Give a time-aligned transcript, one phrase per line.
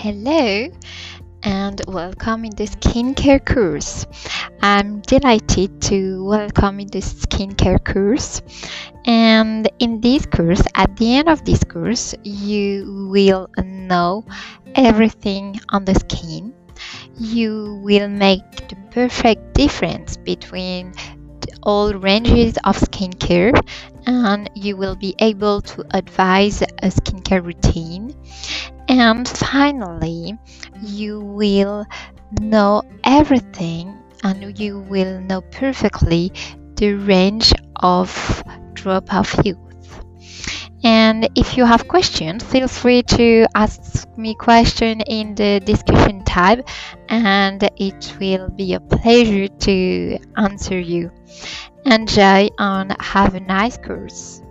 [0.00, 0.68] Hello
[1.42, 4.06] and welcome in the skincare course.
[4.62, 8.40] I'm delighted to welcome in the skincare course.
[9.04, 14.24] And in this course, at the end of this course, you will know
[14.76, 16.54] everything on the skin.
[17.18, 20.92] You will make the perfect difference between
[21.64, 23.52] all ranges of skincare
[24.06, 28.14] and you will be able to advise a skincare routine
[28.88, 30.36] and finally
[30.82, 31.86] you will
[32.40, 36.32] know everything and you will know perfectly
[36.76, 38.42] the range of
[38.74, 39.58] drop of youth.
[40.82, 46.66] And if you have questions feel free to ask me question in the discussion tab
[47.08, 51.10] and it will be a pleasure to answer you.
[51.84, 54.42] Enjoy and have a nice course